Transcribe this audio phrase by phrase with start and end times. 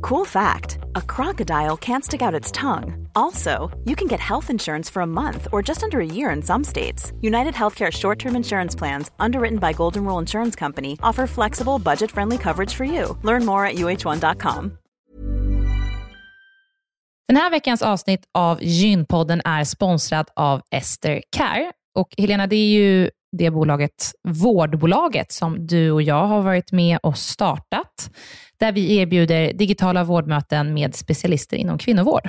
[0.00, 3.08] Cool fact a crocodile can't stick out its tongue.
[3.14, 6.42] Also, you can get health insurance for a month or just under a year in
[6.42, 7.12] some states.
[7.20, 12.10] United Healthcare short term insurance plans, underwritten by Golden Rule Insurance Company, offer flexible, budget
[12.10, 13.16] friendly coverage for you.
[13.22, 14.78] Learn more at uh1.com.
[17.28, 21.72] Den här veckans avsnitt av Gynpodden är sponsrad av Ester Care.
[21.94, 26.98] Och Helena, det är ju det bolaget, vårdbolaget, som du och jag har varit med
[27.02, 28.10] och startat,
[28.58, 32.28] där vi erbjuder digitala vårdmöten med specialister inom kvinnovård.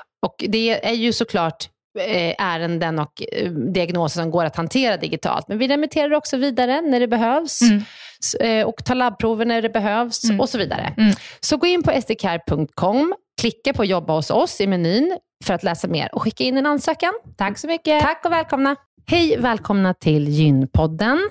[0.21, 5.47] Och det är ju såklart Eh, ärenden och eh, diagnoser som går att hantera digitalt.
[5.47, 7.83] Men vi remitterar också vidare när det behövs mm.
[8.39, 10.39] Eh, och tar labbprover när det behövs mm.
[10.39, 10.93] och så vidare.
[10.97, 11.13] Mm.
[11.39, 15.87] Så gå in på sdcare.com, klicka på jobba hos oss i menyn för att läsa
[15.87, 17.13] mer och skicka in en ansökan.
[17.37, 18.01] Tack så mycket.
[18.01, 18.75] Tack och välkomna.
[19.07, 21.29] Hej, välkomna till Gynpodden.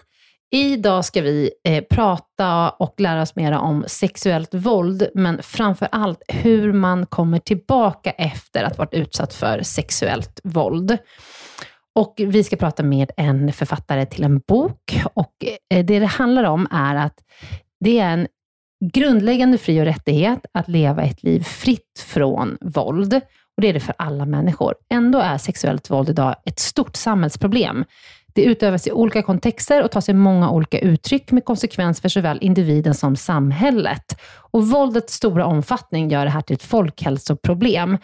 [0.53, 6.23] Idag ska vi eh, prata och lära oss mer om sexuellt våld, men framför allt
[6.29, 10.99] hur man kommer tillbaka efter att ha varit utsatt för sexuellt våld.
[11.95, 15.35] Och vi ska prata med en författare till en bok och
[15.71, 17.15] eh, det det handlar om är att
[17.81, 18.27] det är en
[18.95, 23.15] grundläggande fri och rättighet att leva ett liv fritt från våld.
[23.57, 24.75] Och det är det för alla människor.
[24.91, 27.85] Ändå är sexuellt våld idag ett stort samhällsproblem.
[28.33, 32.39] Det utövas i olika kontexter och tar sig många olika uttryck med konsekvens för såväl
[32.41, 34.21] individen som samhället.
[34.53, 37.99] Och våldets stora omfattning gör det här till ett folkhälsoproblem.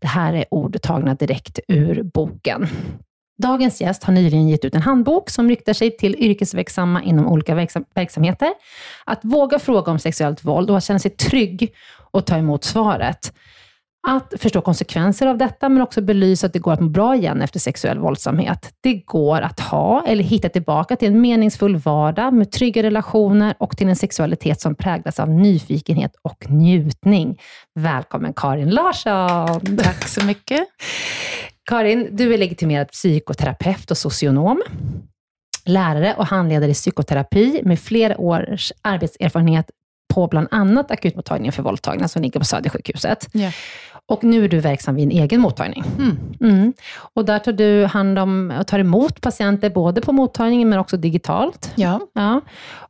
[0.00, 2.68] Det här är ord tagna direkt ur boken.
[3.42, 7.54] Dagens gäst har nyligen gett ut en handbok som riktar sig till yrkesverksamma inom olika
[7.54, 8.52] verksam verksamheter.
[9.04, 11.74] Att våga fråga om sexuellt våld och att känna sig trygg
[12.10, 13.32] och ta emot svaret.
[14.08, 17.42] Att förstå konsekvenser av detta, men också belysa att det går att må bra igen
[17.42, 18.74] efter sexuell våldsamhet.
[18.80, 23.76] Det går att ha eller hitta tillbaka till en meningsfull vardag med trygga relationer och
[23.76, 27.40] till en sexualitet som präglas av nyfikenhet och njutning.
[27.74, 29.76] Välkommen Karin Larsson!
[29.76, 30.60] Tack så mycket.
[31.70, 34.62] Karin, du är legitimerad psykoterapeut och socionom
[35.64, 39.70] lärare och handledare i psykoterapi med flera års arbetserfarenhet
[40.14, 43.28] på bland annat akutmottagningen för våldtagna som ligger på Södersjukhuset.
[43.34, 43.54] Yeah.
[44.06, 45.84] Och nu är du verksam vid en egen mottagning.
[45.98, 46.16] Mm.
[46.40, 46.72] Mm.
[47.14, 50.96] Och där tar du hand om och tar emot patienter både på mottagningen men också
[50.96, 51.72] digitalt.
[51.76, 52.00] Ja.
[52.14, 52.40] ja.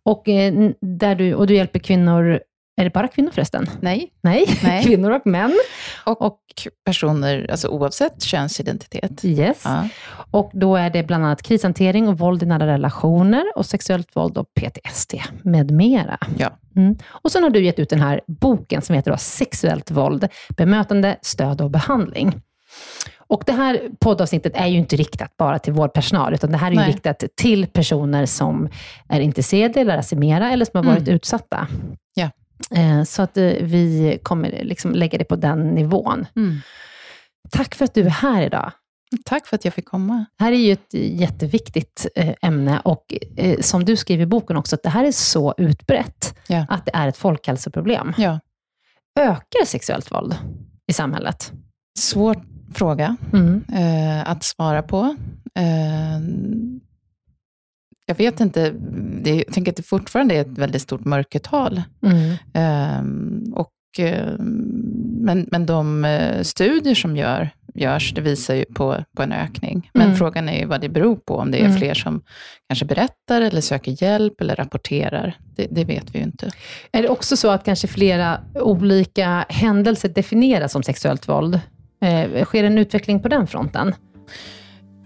[0.03, 2.41] Och, eh, där du, och du hjälper kvinnor
[2.81, 3.71] är det bara kvinnor förresten?
[3.81, 4.13] Nej.
[4.23, 4.85] Nej, Nej.
[4.85, 5.59] kvinnor och män.
[6.05, 6.39] Och, och,
[6.85, 9.25] personer, alltså oavsett könsidentitet.
[9.25, 9.63] Yes.
[9.65, 9.89] Ja.
[10.31, 14.39] Och då är det bland annat krishantering och våld i nära relationer och sexuellt våld
[14.39, 16.19] och PTSD med mera.
[16.39, 16.51] Ja.
[16.77, 16.97] Mm.
[17.09, 21.17] Och sen har du gett ut den här boken som heter då Sexuellt våld, bemötande,
[21.23, 22.41] stöd och behandling.
[23.19, 26.75] Och det här poddavsnittet är ju inte riktat bara till vårdpersonal, utan det här är
[26.75, 28.69] ju riktat till personer som
[29.09, 31.15] är intresserade, lära sig mera, eller som har varit Mm.
[31.15, 31.67] utsatta.
[32.15, 32.31] Ja.
[32.75, 36.27] Eh, Så att eh, vi kommer liksom lägga det på den nivån.
[36.37, 36.57] Mm.
[37.51, 38.73] Tack för att du är här idag.
[39.25, 40.25] Tack för att jag fick komma.
[40.39, 43.15] Det här är ju ett jätteviktigt eh, ämne och
[43.61, 46.67] som du skriver i boken också, att det här är så utbrett Ja.
[46.69, 48.13] att det är ett folkhälsoproblem.
[48.19, 48.41] Ja.
[49.21, 50.35] Ökar sexuellt våld
[50.87, 51.53] i samhället?
[51.99, 52.43] Svår
[52.75, 53.65] fråga Mm.
[54.27, 55.17] att svara på.
[58.11, 58.71] Jag vet inte,
[59.23, 61.83] det, jag tänker att det fortfarande är ett väldigt stort mörkertal.
[62.03, 62.31] Mm.
[62.55, 64.33] Eh, och, eh,
[65.21, 69.91] men, men de eh, studier som gör, görs, det visar ju på, på en ökning.
[69.95, 70.17] Men Mm.
[70.17, 71.79] frågan är ju vad det beror på, om det är Mm.
[71.79, 72.23] fler som
[72.69, 75.35] kanske berättar eller söker hjälp eller rapporterar.
[75.57, 76.51] Det, det vet vi ju inte.
[76.93, 81.61] Är det också så att kanske flera olika händelser definieras som sexuellt våld?
[82.03, 83.95] Eh, sker en utveckling på den fronten?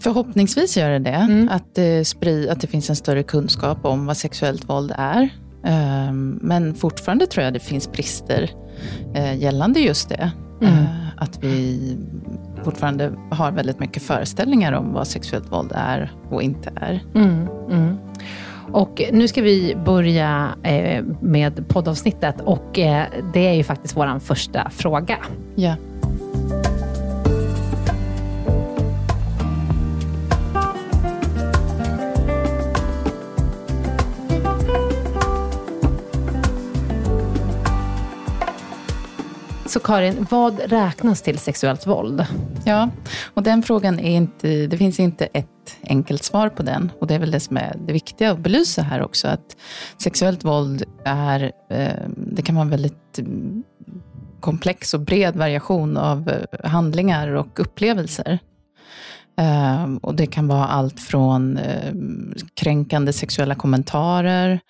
[0.05, 1.49] Förhoppningsvis gör det det, Mm.
[1.49, 5.29] att, det spri, att det finns en större kunskap om vad sexuellt våld är.
[5.65, 8.51] Ehm, Men fortfarande tror jag det finns brister
[9.15, 10.31] eh, gällande just det.
[10.63, 10.75] Mm.
[10.75, 11.79] Eh, Att vi
[12.65, 17.03] fortfarande har väldigt mycket föreställningar om vad sexuellt våld är och inte är.
[17.15, 17.97] Mm, mm.
[18.73, 24.19] Och nu ska vi börja eh, med poddavsnittet och eh, det är ju faktiskt vår
[24.19, 25.17] första fråga.
[25.55, 25.75] Ja.
[39.75, 42.27] Så Karin, vad räknas till sexuellt våld?
[42.65, 42.91] Ja,
[43.35, 46.93] och den frågan är inte, det finns inte ett enkelt svar på den.
[47.01, 49.57] Och det är väl det som är det viktiga att belysa här också, att
[50.03, 53.63] sexuellt våld är, eh, det kan vara en väldigt mm,
[54.41, 58.39] komplex och bred variation av eh, handlingar och upplevelser.
[59.39, 61.59] Eh, och det kan vara allt från
[62.55, 64.61] kränkande sexuella kommentarer,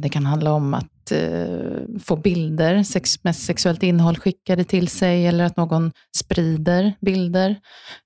[0.00, 5.26] det kan handla om att eh, få bilder sex, med sexuellt innehåll skickade till sig
[5.26, 7.56] eller att någon sprider bilder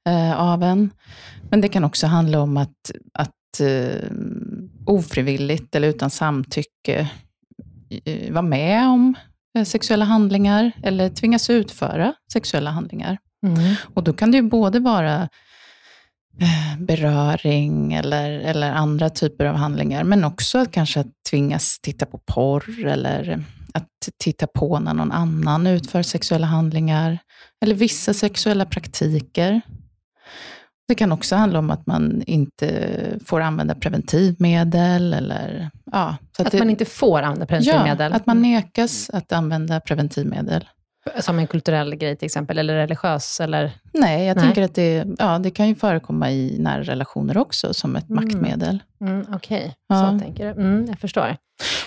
[0.09, 0.91] eh, av en.
[1.51, 4.11] Men det kan också handla om att, att eh,
[4.87, 7.11] ofrivilligt eller utan samtycke
[8.31, 9.15] vara med om
[9.59, 13.19] eh, sexuella handlingar eller tvingas utföra sexuella handlingar.
[13.47, 13.75] Mm.
[13.95, 15.29] Och då kan det ju både vara
[16.79, 22.19] beröring eller, eller andra typer av handlingar, men också att kanske att tvingas titta på
[22.19, 23.45] porr eller
[23.75, 23.89] att
[24.19, 27.19] titta på när någon annan utför sexuella handlingar,
[27.63, 29.61] eller vissa sexuella praktiker.
[30.89, 36.53] Det kan också handla om att man inte får använda preventivmedel eller ja, så Att
[36.53, 38.11] det, man inte får använda preventivmedel?
[38.13, 40.69] Ja, att man nekas att använda preventivmedel.
[41.21, 43.41] Som en kulturell grej till exempel, eller religiös?
[43.41, 43.73] Eller?
[43.93, 44.45] Nej, jag Nej.
[44.45, 48.25] tänker att det, ja, det kan ju förekomma i nära relationer också, som ett Mm.
[48.25, 48.83] maktmedel.
[49.01, 50.11] Mm, Okej, Ja.
[50.13, 50.63] så tänker du.
[50.63, 51.37] Mm, jag förstår.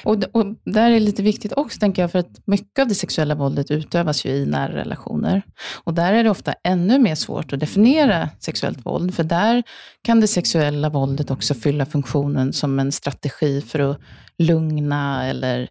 [0.04, 3.36] Och, och där är lite viktigt också, tänker jag, för att mycket av det sexuella
[3.36, 5.42] våldet utövas ju i nära relationer.
[5.84, 9.64] Och där är det ofta ännu mer svårt att definiera sexuellt våld, för där
[10.04, 13.98] kan det sexuella våldet också fylla funktionen som en strategi för att
[14.38, 15.68] lugna eller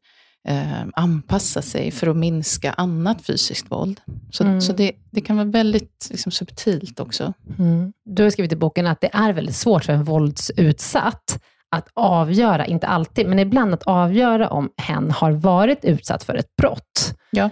[0.49, 4.01] eh, anpassa sig för att minska annat fysiskt våld.
[4.31, 4.61] Så, Mm.
[4.61, 7.33] så det, det kan vara väldigt liksom, subtilt också.
[7.59, 7.93] Mm.
[8.05, 11.43] Du har skrivit i boken att det är väldigt svårt för en våldsutsatt
[11.77, 16.57] att avgöra, inte alltid, men ibland att avgöra om hen har varit utsatt för ett
[16.57, 17.15] brott.
[17.31, 17.51] Ja.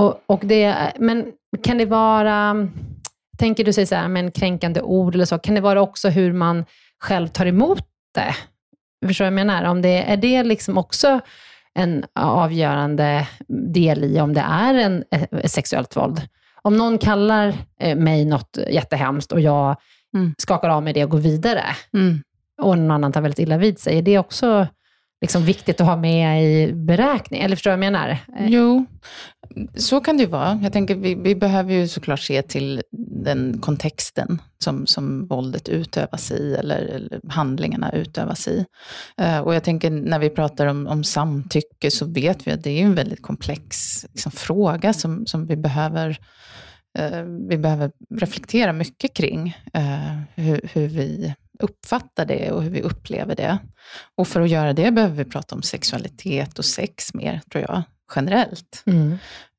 [0.00, 1.26] Och, och det, men
[1.62, 2.68] kan det vara,
[3.38, 6.08] tänker du sig så här, med en kränkande ord eller så, kan det vara också
[6.08, 6.64] hur man
[7.00, 7.84] själv tar emot
[8.14, 8.34] det?
[9.06, 9.64] Förstår du vad jag menar?
[9.64, 11.20] Om det, är det liksom också
[11.74, 13.28] en avgörande
[13.74, 16.20] del i om det är en eh, sexuellt våld?
[16.62, 19.76] Om någon kallar eh, mig något jättehemskt och jag
[20.14, 20.34] Mm.
[20.38, 22.22] skakar av mig det och går vidare, Mm.
[22.62, 24.66] och någon annan tar väldigt illa vid sig, är det också
[25.20, 27.40] liksom viktigt att ha med i beräkning?
[27.40, 28.08] Eller förstår du vad jag menar?
[28.08, 28.84] Eh, Jo,
[29.74, 30.60] så kan det ju vara.
[30.62, 32.82] Jag tänker vi, vi behöver ju såklart se till
[33.24, 38.64] den kontexten som, som våldet utövas i, eller, eller handlingarna utövas i.
[39.16, 42.70] Eh, och jag tänker när vi pratar om, om samtycke så vet vi att det
[42.70, 46.18] är en väldigt komplex liksom, fråga som, som vi behöver
[46.98, 52.82] eh, vi behöver reflektera mycket kring eh, hur, hur vi uppfattar det och hur vi
[52.82, 53.58] upplever det.
[54.16, 57.82] Och för att göra det behöver vi prata om sexualitet och sex mer, tror jag,
[58.16, 58.82] generellt.
[58.86, 59.18] Mm.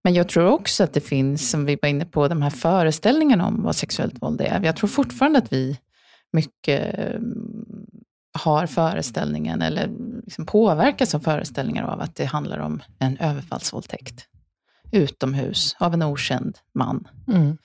[0.09, 3.47] Men jag tror också att det finns, som vi var inne på, de här föreställningarna
[3.47, 4.61] om vad sexuellt våld är.
[4.63, 5.77] Jag tror fortfarande att vi
[6.33, 7.19] mycket eh,
[8.39, 9.89] har föreställningen, eller
[10.23, 14.25] liksom påverkas av föreställningar av att det handlar om en överfallsvåldtäkt
[14.91, 17.07] utomhus av en okänd man.
[17.27, 17.57] Mm.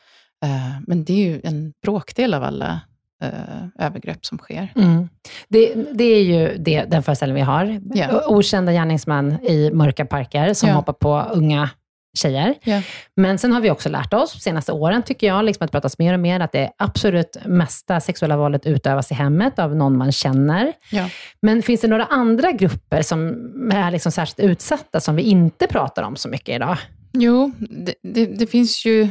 [0.44, 2.80] Eh, men det är ju en bråkdel av alla
[3.22, 4.72] eh, övergrepp som sker.
[4.76, 5.08] Mm.
[5.48, 7.80] Det, det är ju det, den föreställning vi har.
[7.94, 8.26] Ja.
[8.28, 10.74] Okända gärningsmän i mörka parker som Ja.
[10.74, 11.70] hoppar på unga
[12.14, 12.54] tjejer.
[12.64, 12.82] Ja.
[13.16, 15.72] Men sen har vi också lärt oss, de senaste åren tycker jag, liksom att det
[15.72, 19.98] pratas mer och mer, att det absolut mesta sexuella våldet utövas i hemmet av någon
[19.98, 20.72] man känner.
[20.90, 21.08] Ja.
[21.42, 23.28] Men finns det några andra grupper som
[23.72, 26.78] är liksom särskilt utsatta, som vi inte pratar om så mycket idag?
[27.12, 29.08] Jo, det, det, det finns ju...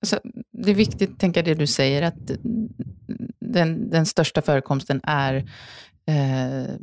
[0.00, 0.20] Alltså,
[0.52, 2.30] det är viktigt, tänker jag, det du säger, att
[3.40, 5.34] den, den största förekomsten är
[6.06, 6.74] eh,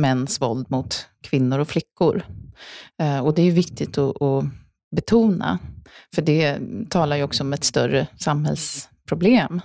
[0.00, 2.22] mäns våld mot kvinnor och flickor.
[3.02, 4.44] Eh, och det är viktigt att, att
[4.96, 5.58] betona,
[6.14, 6.58] för det
[6.90, 9.60] talar ju också om ett större samhällsproblem.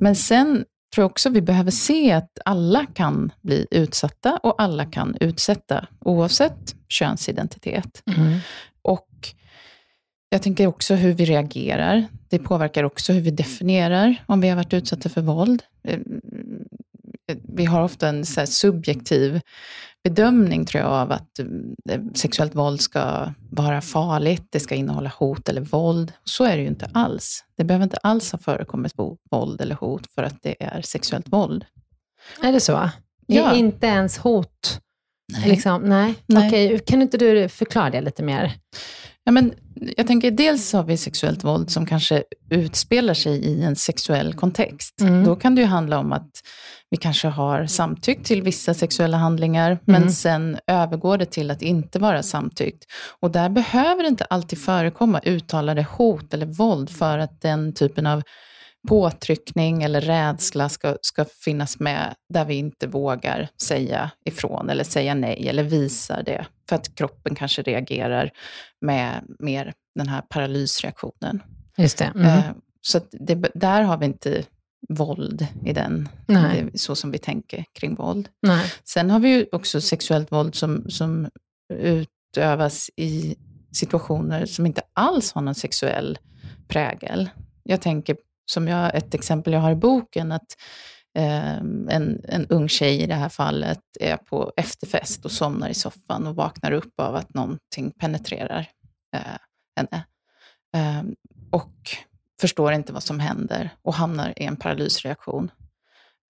[0.00, 4.84] Men sen tror jag också vi behöver se att alla kan bli utsatta och alla
[4.84, 8.02] kan utsätta, oavsett könsidentitet.
[8.82, 9.08] Och
[10.28, 12.06] jag tänker också hur vi reagerar.
[12.28, 15.62] Det påverkar också hur vi definierar om vi har varit utsatta för våld.
[17.54, 19.40] Vi har ofta en så subjektiv
[20.04, 21.38] bedömning, tror jag, av att
[21.90, 26.12] eh, sexuellt våld ska vara farligt, det ska innehålla hot eller våld.
[26.24, 27.44] Så är det ju inte alls.
[27.56, 28.92] Det behöver inte alls ha förekommit
[29.30, 31.64] våld eller hot för att det är sexuellt våld.
[32.42, 32.90] Är det så?
[33.26, 33.54] Ja.
[33.54, 34.80] I- Inte ens hot?
[35.32, 35.48] Nej.
[35.50, 36.14] Liksom, nej.
[36.26, 36.48] Nej.
[36.48, 38.52] Okej, kan inte du förklara det lite mer?
[39.28, 39.52] Ja, men
[39.96, 45.00] jag tänker dels har vi sexuellt våld som kanske utspelar sig i en sexuell kontext.
[45.00, 45.24] Mm.
[45.24, 46.30] Då kan det ju handla om att
[46.90, 50.10] vi kanske har samtyckt till vissa sexuella handlingar, men Mm.
[50.10, 52.84] sen övergår det till att inte vara samtyckt.
[53.20, 58.06] Och där behöver det inte alltid förekomma uttalade hot eller våld för att den typen
[58.06, 58.22] av
[58.86, 65.14] påtryckning eller rädsla ska, ska finnas med där vi inte vågar säga ifrån eller säga
[65.14, 66.46] nej eller visar det.
[66.68, 68.30] För att kroppen kanske reagerar
[68.80, 71.42] med mer den här paralysreaktionen.
[71.76, 72.04] Just det.
[72.04, 72.26] Mm.
[72.26, 72.44] Eh,
[72.80, 74.44] Så det, där har vi inte
[74.88, 78.28] våld i den, det, så som vi tänker kring våld.
[78.42, 78.72] Nej.
[78.84, 81.28] Sen har vi ju också sexuellt våld som, som
[81.74, 83.36] utövas i
[83.72, 86.18] situationer som inte alls har någon sexuell
[86.68, 87.30] prägel.
[87.62, 88.16] Jag tänker,
[88.46, 90.56] som jag, ett exempel jag har i boken, att
[91.18, 95.74] eh, en, en ung tjej i det här fallet är på efterfest och somnar i
[95.74, 98.68] soffan och vaknar upp av att någonting penetrerar
[99.16, 99.38] eh,
[99.76, 100.04] henne.
[100.76, 101.02] Eh,
[101.50, 101.96] och
[102.40, 105.50] förstår inte vad som händer och hamnar i en paralysreaktion.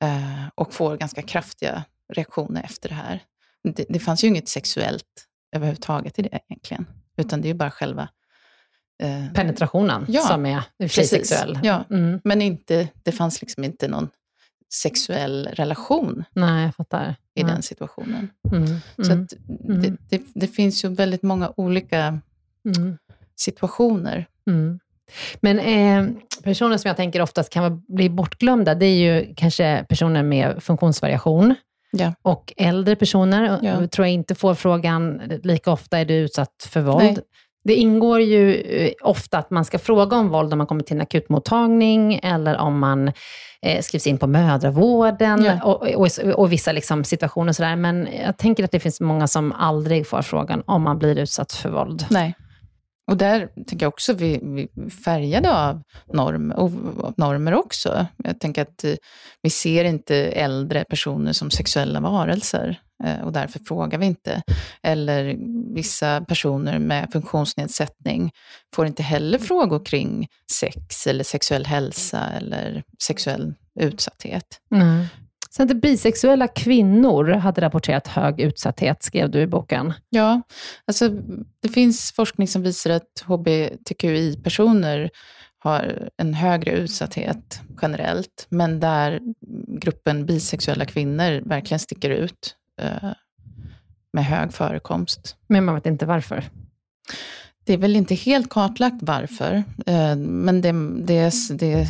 [0.02, 3.22] Eh, och får ganska kraftiga reaktioner efter det här.
[3.62, 7.70] Det, det fanns ju inget sexuellt överhuvudtaget i det egentligen, utan det är ju bara
[7.70, 8.08] själva...
[9.02, 11.10] Eh, Penetrationen Ja, som är i precis.
[11.10, 11.58] sexuell.
[11.62, 11.84] Ja.
[11.90, 12.20] Mm.
[12.24, 14.08] men inte, det fanns liksom inte någon
[14.74, 17.14] sexuell relation Nej, jag fattar.
[17.34, 18.28] i den situationen.
[18.52, 18.66] Mm.
[19.06, 19.26] Så Mm.
[19.82, 22.20] det, det, det finns ju väldigt många olika
[22.76, 22.98] Mm.
[23.36, 24.26] situationer.
[24.50, 24.80] Mm.
[25.40, 30.22] Men eh, personer som jag tänker oftast kan bli bortglömda, det är ju kanske personer
[30.22, 31.54] med funktionsvariation
[31.90, 32.14] Ja.
[32.22, 33.58] och äldre personer.
[33.62, 33.86] Ja.
[33.88, 37.02] Tror jag inte får frågan lika ofta, är du utsatt för våld?
[37.04, 37.18] Nej.
[37.66, 40.96] Det ingår ju eh, ofta att man ska fråga om våld om man kommer till
[40.96, 43.12] en akutmottagning eller om man
[43.62, 45.62] eh, skrivs in på mödravården Ja.
[45.64, 47.76] och, och, och vissa liksom situationer och sådär.
[47.76, 51.52] Men jag tänker att det finns många som aldrig får frågan om man blir utsatt
[51.52, 52.06] för våld.
[52.10, 52.34] Nej.
[53.06, 55.82] Och där tänker jag också vi, vi färgade av
[56.12, 56.48] norm,
[57.16, 58.06] normer också.
[58.16, 58.94] Jag tänker att eh,
[59.42, 64.42] vi ser inte äldre personer som sexuella varelser eh, och därför frågar vi inte.
[64.82, 65.36] Eller
[65.74, 68.30] vissa personer med funktionsnedsättning
[68.74, 74.60] får inte heller frågor kring sex eller sexuell hälsa eller sexuell utsatthet.
[74.74, 75.04] Mm.
[75.56, 79.92] Sen att bisexuella kvinnor hade rapporterat hög utsatthet, skrev du i boken.
[80.10, 80.42] Ja,
[80.86, 81.08] alltså
[81.60, 85.10] det finns forskning som visar att hbtqi-personer
[85.58, 89.20] har en högre utsatthet generellt, men där
[89.80, 93.10] gruppen bisexuella kvinnor verkligen sticker ut eh,
[94.12, 95.36] med hög förekomst.
[95.46, 96.44] Men man vet inte varför.
[97.64, 100.72] Det är väl inte helt kartlagt varför, eh, men det,
[101.06, 101.86] det, det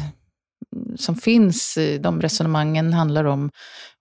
[0.96, 3.50] som finns i de resonemangen handlar om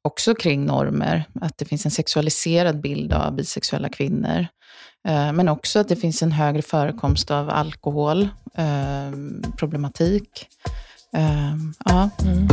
[0.04, 4.48] också kring normer, att det finns en sexualiserad bild av bisexuella kvinnor.
[5.08, 10.48] Eh, men också att det finns en högre förekomst av alkoholproblematik.
[11.14, 11.56] Eh, eh,
[11.86, 12.10] ja.
[12.26, 12.48] Mm.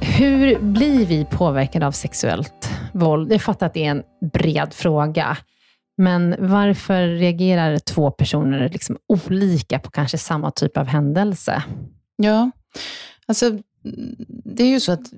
[0.00, 3.32] Hur blir vi påverkade av sexuellt våld?
[3.32, 4.02] Jag fattar att det är en
[4.32, 5.36] bred fråga,
[6.00, 11.62] men varför reagerar två personer liksom olika på kanske samma typ av händelse?
[12.16, 12.50] Ja,
[13.26, 13.58] alltså
[14.44, 15.12] det är ju så att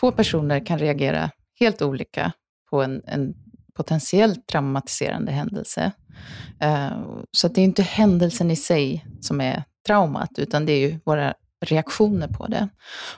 [0.00, 1.30] två personer kan reagera
[1.60, 2.32] helt olika
[2.70, 3.34] på en, en
[3.74, 5.92] potentiellt traumatiserande händelse.
[6.60, 6.98] Eh,
[7.32, 11.34] så det är inte händelsen i sig som är traumat, utan det är ju våra
[11.64, 12.68] reaktioner på det.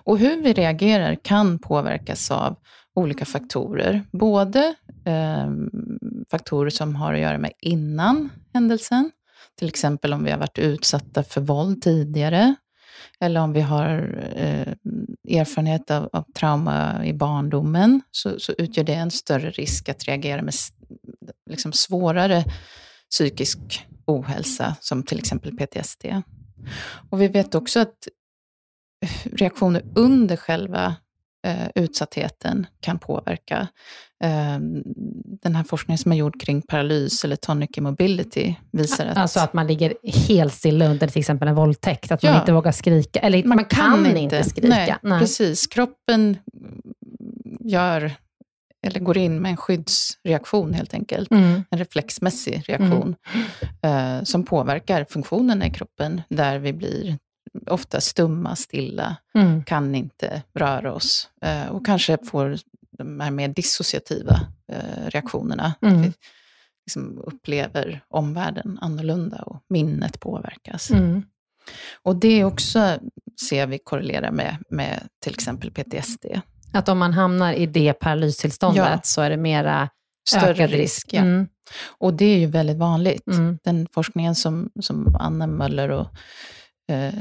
[0.04, 2.56] Och hur vi reagerar kan påverkas av
[2.94, 4.02] olika faktorer.
[4.12, 4.74] Både
[5.04, 5.50] eh,
[6.30, 9.10] faktorer som har att göra med innan händelsen,
[9.58, 12.54] till exempel om vi har varit utsatta för våld tidigare,
[13.20, 18.94] eller om vi har eh, erfarenhet av, av, trauma i barndomen, så, så, utgör det
[18.94, 20.54] en större risk att reagera med
[21.50, 22.44] liksom svårare
[23.10, 26.04] psykisk ohälsa, som till exempel PTSD.
[27.10, 28.08] Och vi vet också att
[29.32, 30.96] reaktioner under själva
[31.46, 33.68] eh, utsattheten kan påverka.
[34.24, 34.58] Eh,
[35.42, 39.16] den här forskningen som är gjord kring paralys eller tonic immobility visar att...
[39.16, 39.94] Alltså att man ligger
[40.28, 43.56] helt stilla under till exempel en våldtäkt, att ja, man inte vågar skrika, eller man,
[43.56, 44.68] man kan, kan, inte skrika.
[44.68, 45.66] Nej, Nej, precis.
[45.66, 46.36] Kroppen
[47.60, 48.12] gör
[48.86, 51.30] eller går in med en skyddsreaktion helt enkelt.
[51.30, 51.64] Mm.
[51.70, 53.14] En reflexmässig reaktion
[53.82, 54.18] mm.
[54.18, 57.18] eh, som påverkar funktionerna i kroppen, där vi blir
[57.66, 59.64] ofta stumma, stilla, mm.
[59.64, 62.58] kan inte röra oss eh, och kanske får
[62.98, 64.40] de här mer dissociativa
[64.72, 65.74] eh, reaktionerna.
[65.82, 66.02] Mm.
[66.02, 66.12] Vi
[66.86, 70.90] liksom upplever omvärlden annorlunda och minnet påverkas.
[70.90, 71.22] Mm.
[72.02, 72.98] Och det också
[73.48, 76.26] ser vi korrelerar med, med till exempel PTSD.
[76.72, 79.00] Att om man hamnar i det paralystillståndet ja.
[79.02, 79.88] så är det mera
[80.28, 81.08] Större ökad risk.
[81.12, 81.20] Ja.
[81.20, 81.48] Mm.
[81.98, 83.26] Och det är ju väldigt vanligt.
[83.26, 83.58] Mm.
[83.64, 86.06] Den forskningen som, som Anna Möller och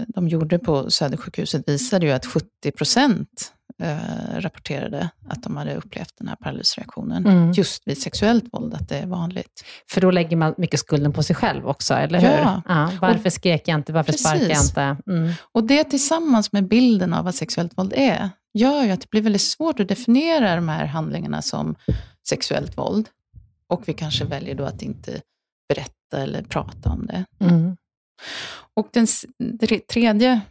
[0.08, 6.14] de gjorde på Södersjukhuset visade ju att 70 procent eh, rapporterade att de hade upplevt
[6.18, 7.26] den här paralysreaktionen.
[7.26, 7.52] Mm.
[7.52, 9.64] Just vid sexuellt våld, att det är vanligt.
[9.90, 12.38] För då lägger man mycket skulden på sig själv också, eller hur?
[12.38, 12.62] Ja.
[12.68, 13.94] ja varför skrek jag inte?
[13.94, 14.28] Varför Precis.
[14.28, 14.98] sparkade jag inte?
[15.12, 15.34] Mm.
[15.52, 19.22] Och det tillsammans med bilden av vad sexuellt våld är, gör ju att det blir
[19.22, 21.76] väldigt svårt att definiera de här handlingarna som
[22.30, 23.10] sexuellt våld.
[23.70, 25.22] Och vi kanske väljer då att inte
[25.70, 27.26] berätta eller prata om det.
[27.40, 27.78] Mm.
[28.74, 29.08] Och den
[29.92, 30.42] tredje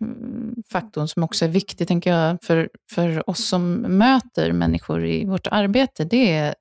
[0.73, 5.47] faktorn som också är viktig, tänker jag, för, för oss som möter människor i vårt
[5.47, 6.55] arbete, det är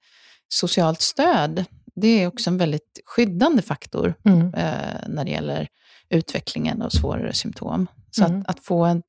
[0.47, 1.65] socialt stöd.
[1.95, 4.53] Det är också en väldigt skyddande faktor mm.
[4.53, 5.67] eh, när det gäller
[6.10, 7.88] utvecklingen av svårare symptom.
[8.12, 8.41] Så mm.
[8.41, 9.03] att, att, få ett,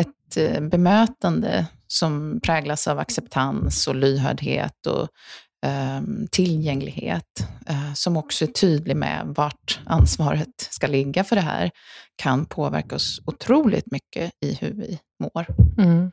[0.00, 5.08] ett eh, bemötande som präglas av acceptans och lyhördhet och
[6.30, 11.70] tillgänglighet, eh, som också är tydlig med vart ansvaret ska ligga för det här,
[12.16, 15.46] kan påverka oss otroligt mycket i hur vi mår.
[15.78, 16.12] Mm.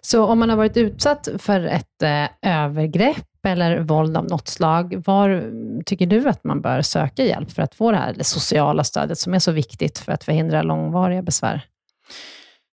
[0.00, 5.02] Så om man har varit utsatt för ett eh, övergrepp eller våld av något slag,
[5.06, 5.52] var
[5.84, 9.18] tycker du att man bör söka hjälp för att få det här det sociala stödet
[9.18, 11.66] som är så viktigt för att förhindra långvariga besvär?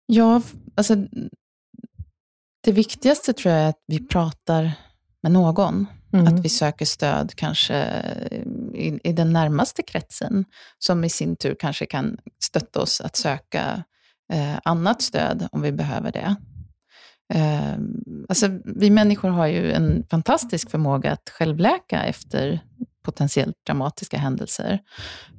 [0.06, 0.42] Ja,
[0.76, 0.96] alltså
[2.64, 4.72] det viktigaste tror jag är att vi pratar
[5.24, 5.88] med någon.
[6.14, 6.28] Mm.
[6.28, 8.38] Att vi söker stöd kanske eh,
[8.74, 10.46] i, i, den närmaste kretsen,
[10.80, 13.84] som i sin tur kanske kan stötta oss att söka
[14.34, 16.36] eh, annat stöd om vi behöver det.
[17.34, 17.78] Eh,
[18.30, 22.60] alltså, vi människor har ju en fantastisk förmåga att självläka efter
[23.04, 24.80] potentiellt dramatiska händelser.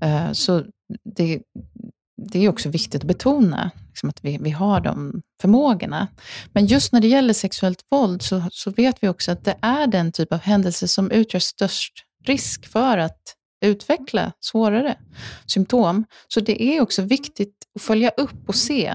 [0.01, 0.65] Eh, så
[1.17, 1.43] det,
[2.33, 6.09] det är också viktigt att betona liksom att vi, vi har de förmågorna.
[6.53, 9.87] Men just när det gäller sexuellt våld så, så vet vi också att det är
[9.87, 11.93] den typ av händelse som utgör störst
[12.25, 13.21] risk för att
[13.65, 14.99] utveckla svårare
[15.47, 16.05] symptom.
[16.29, 18.95] Så det är också viktigt att följa upp och se,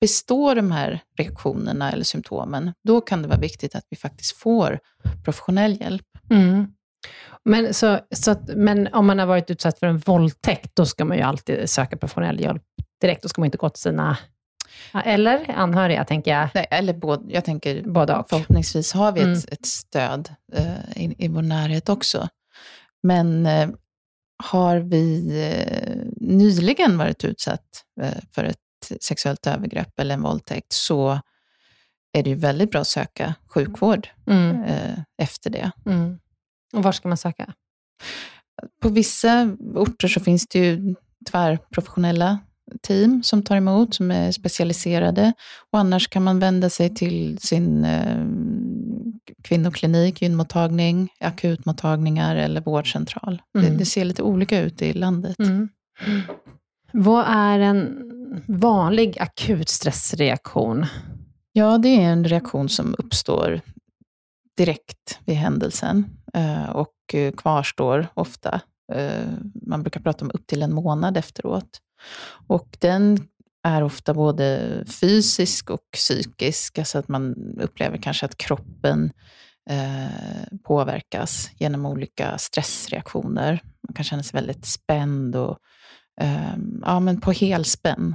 [0.00, 2.72] består de här reaktionerna eller symptomen?
[2.84, 4.78] Då kan det vara viktigt att vi faktiskt får
[5.24, 6.06] professionell hjälp.
[6.30, 6.66] Mm.
[7.44, 11.04] Men, så, så att, men om man har varit utsatt för en våldtäkt, då ska
[11.04, 12.62] man ju alltid söka professionell hjälp
[13.00, 13.22] direkt.
[13.22, 14.18] Då ska man inte gå till sina
[15.04, 16.48] eller anhöriga, tänker jag.
[16.54, 18.28] Nej, eller både, jag tänker, både och.
[18.28, 19.32] förhoppningsvis har vi mm.
[19.32, 22.28] ett, ett stöd eh, i, i vår närhet också.
[23.02, 23.68] Men eh,
[24.42, 28.58] har vi eh, nyligen varit utsatt eh, för ett
[29.00, 31.20] sexuellt övergrepp eller en våldtäkt, så
[32.12, 34.62] är det ju väldigt bra att söka sjukvård mm.
[34.62, 35.70] Eh, efter det.
[35.86, 36.18] Mm.
[36.74, 37.52] Och var ska man söka?
[38.82, 40.94] På vissa orter så finns det ju
[41.30, 42.38] tvärprofessionella
[42.82, 45.32] team som tar emot, som är specialiserade.
[45.70, 48.24] Och annars kan man vända sig till sin eh,
[49.42, 53.42] kvinnoklinik, gynmottagning, akutmottagningar eller vårdcentral.
[53.58, 53.70] Mm.
[53.70, 55.38] Det, det, ser lite olika ut i landet.
[55.38, 55.68] Mm.
[56.92, 58.10] Vad är en
[58.46, 60.86] vanlig akut stressreaktion?
[61.52, 63.60] Ja, det är en reaktion som uppstår
[64.56, 68.60] direkt vid händelsen eh, och eh, kvarstår ofta.
[68.92, 69.26] Eh,
[69.66, 71.80] man brukar prata om upp till en månad efteråt.
[72.46, 73.28] Och den
[73.62, 79.12] är ofta både fysisk och psykisk, alltså att man upplever kanske att kroppen
[80.64, 83.62] påverkas genom olika stressreaktioner.
[83.88, 85.58] Man kan känna sig väldigt spänd och
[86.82, 88.14] ja, men på helspänn.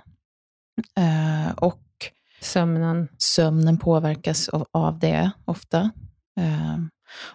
[1.55, 1.83] Och
[2.41, 3.07] Sömnen.
[3.17, 5.91] sömnen påverkas av, av det ofta.
[6.39, 6.77] Eh,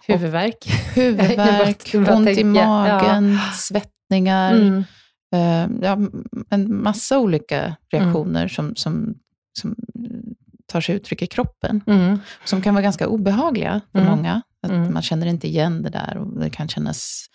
[0.07, 0.65] Huvudvärk.
[0.95, 4.53] huvudvärk, ont i magen, svettningar.
[4.55, 4.83] Mm.
[5.35, 5.97] Eh, ja,
[6.49, 9.15] en massa olika reaktioner som, som,
[9.59, 9.75] som
[10.67, 11.81] tar sig uttryck i kroppen.
[11.87, 12.19] Mm.
[12.45, 14.11] Som kan vara ganska obehagliga för Mm.
[14.11, 14.41] många.
[14.61, 14.93] Att Mm.
[14.93, 17.25] Man känner inte igen det där och det kan kännas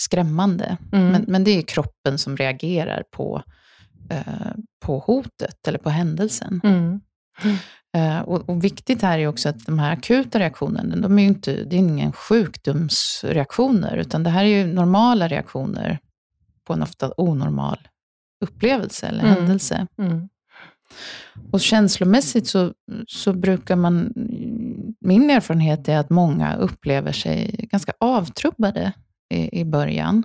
[0.00, 0.76] skrämmande.
[0.92, 1.08] Mm.
[1.08, 3.42] Men, men det är kroppen som reagerar på,
[4.10, 4.52] eh,
[4.84, 6.60] på hotet eller på händelsen.
[7.96, 11.64] Eh, och, och viktigt här är också att de här akuta reaktionerna, de är inte,
[11.64, 15.98] det är ingen sjukdomsreaktioner, utan det här är ju normala reaktioner
[16.66, 17.78] på en ofta onormal
[18.44, 19.34] upplevelse eller Mm.
[19.34, 19.86] händelse.
[19.98, 20.28] Mm.
[21.52, 22.72] Och känslomässigt så,
[23.06, 24.12] så brukar man,
[25.00, 28.92] min erfarenhet är att många upplever sig ganska avtrubbade
[29.34, 30.24] i, i början.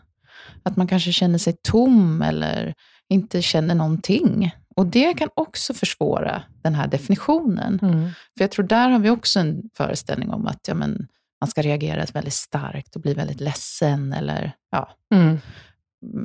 [0.63, 2.73] Att man kanske känner sig tom eller
[3.09, 4.51] inte känner någonting.
[4.75, 7.79] Och det kan också försvåra den här definitionen.
[7.81, 8.01] Mm.
[8.37, 11.07] För jag tror där har vi också en föreställning om att ja, men,
[11.41, 15.39] man ska reagera väldigt starkt och bli väldigt ledsen eller ja, Mm.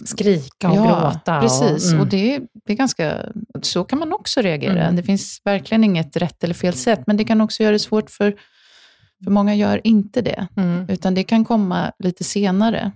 [0.05, 1.41] Skrika och gråta.
[1.41, 2.01] Precis, Och, mm.
[2.01, 3.27] och det, är- det är ganska,
[3.63, 4.83] så kan man också reagera.
[4.83, 4.97] Mm.
[4.97, 8.11] Det finns verkligen inget rätt eller fel sätt, men det kan också göra det svårt
[8.11, 8.35] för,
[9.25, 10.87] för många gör inte det, Mm.
[10.89, 12.93] utan det kan komma lite senare.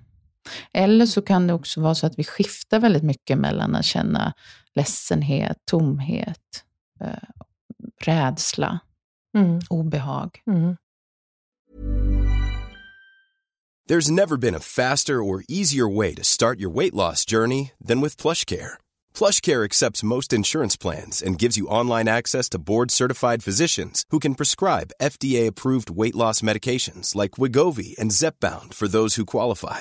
[0.73, 4.33] Eller så kan det också vara så att vi skiftar väldigt mycket mellan att känna
[4.75, 6.65] ledsenhet, tomhet,
[7.01, 7.29] eh,
[8.01, 8.79] rädsla,
[9.37, 9.61] Mm.
[9.71, 10.43] obehag.
[10.47, 10.77] Mm.
[13.89, 18.01] There's never been a faster or easier way to start your weight loss journey than
[18.01, 18.79] with PlushCare.
[19.15, 24.35] PlushCare accepts most insurance plans and gives you online access to board-certified physicians who can
[24.35, 29.81] prescribe FDA-approved weight loss medications like Wigovi and Zepbound for those who qualify.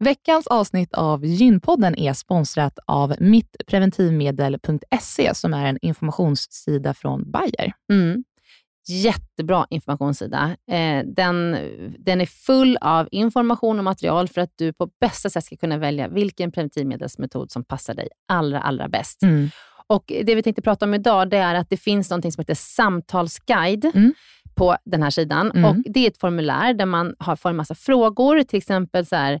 [0.00, 7.72] Veckans avsnitt av Gynpodden är sponsrat av mittpreventivmedel.se som är en informationssida från Bayer.
[7.92, 8.24] Mm.
[8.88, 10.56] Jättebra informationssida.
[10.70, 11.56] Eh, den,
[11.98, 15.78] den är full av information och material för att du på bästa sätt ska kunna
[15.78, 19.22] välja vilken preventivmedelsmetod som passar dig allra, allra bäst.
[19.86, 22.54] Och Det vi tänkte prata om idag det är att det finns något som heter
[22.54, 24.14] samtalsguide Mm.
[24.54, 25.50] på den här sidan.
[25.50, 25.64] Mm.
[25.64, 28.42] Och Det är ett formulär där man har, får en massa frågor.
[28.42, 29.40] Till exempel så här,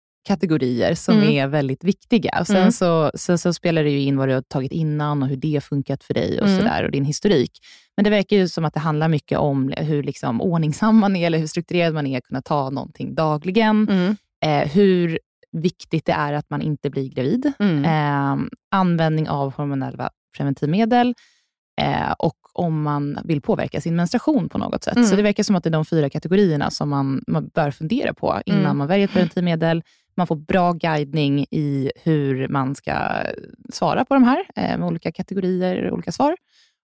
[0.27, 1.29] kategorier som Mm.
[1.29, 2.37] är väldigt viktiga.
[2.39, 2.71] Och sen, Mm.
[2.71, 5.53] så, sen så spelar det ju in vad du har tagit innan och hur det
[5.53, 6.59] har funkat för dig och, Mm.
[6.59, 7.51] sådär, och din historik.
[7.97, 11.27] Men det verkar ju som att det handlar mycket om hur liksom ordningsam man är,
[11.27, 13.87] eller hur strukturerad man är, att kunna ta någonting dagligen.
[13.89, 14.15] Mm.
[14.45, 15.19] Eh, hur
[15.51, 17.51] viktigt det är att man inte blir gravid.
[17.59, 17.85] Mm.
[17.85, 21.13] Eh, användning av hormonella preventivmedel
[21.81, 24.95] eh, och om man vill påverka sin menstruation på något sätt.
[24.95, 25.07] Mm.
[25.07, 28.13] Så det verkar som att det är de fyra kategorierna som man, man bör fundera
[28.13, 28.77] på innan Mm.
[28.77, 29.83] man väljer ett preventivmedel.
[30.15, 32.93] Man får bra guidning i hur man ska
[33.73, 36.35] svara på de här, eh, med olika kategorier, olika svar.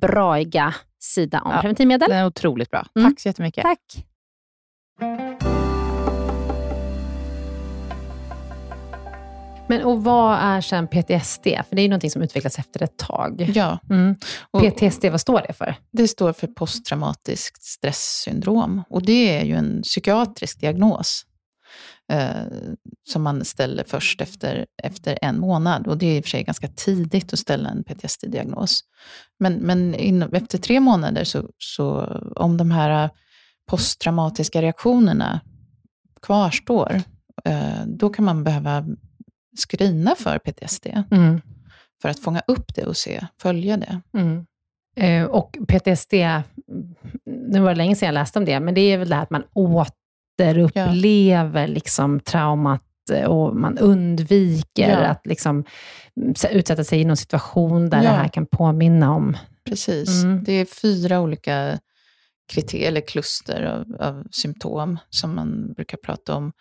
[0.00, 1.60] braiga sida om Ja.
[1.60, 2.08] preventivmedel.
[2.08, 2.86] Den är otroligt bra.
[2.96, 3.10] Mm.
[3.10, 3.62] Tack så jättemycket.
[3.62, 4.04] Tack.
[9.68, 11.44] Men och vad är sen PTSD?
[11.44, 13.50] För det är ju någonting som utvecklas efter ett tag.
[13.54, 14.16] Ja, Mm.
[14.60, 15.74] PTSD, vad står det för?
[15.92, 18.82] det står för posttraumatiskt stresssyndrom.
[18.90, 21.26] Och det är ju en psykiatrisk diagnos
[22.12, 22.46] eh,
[23.08, 25.86] som man ställer först efter, efter en månad.
[25.86, 28.80] Och det är i och för sig ganska tidigt att ställa en PTSD-diagnos.
[29.38, 32.04] Men, men in, efter tre månader, så, så
[32.36, 33.10] om de här
[33.70, 35.40] posttraumatiska reaktionerna
[36.22, 37.02] kvarstår,
[37.44, 38.84] eh, då kan man behöva
[39.68, 41.40] screena för PTSD Mm.
[42.02, 44.00] för att fånga upp det och se, följa det.
[44.16, 44.46] Mm.
[44.96, 46.14] Eh, och PTSD,
[47.26, 49.22] nu var det länge sedan jag läste om det, men det är väl det här
[49.22, 49.44] att man
[50.50, 55.06] återupplever liksom traumat eh, och man undviker Ja.
[55.06, 55.64] att liksom
[56.20, 58.02] mm, utsätta sig i någon situation där Ja.
[58.10, 59.36] det här kan påminna om...
[59.64, 60.22] Precis.
[60.24, 60.44] Mm.
[60.44, 61.78] Det är fyra olika
[62.52, 66.52] kriterier, eller kluster av, av symptom som man brukar prata om.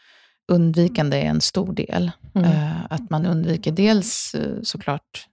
[0.52, 2.12] Undvikande är en stor del.
[2.36, 2.52] Mm.
[2.52, 5.26] Eh, att man undviker dels eh, såklart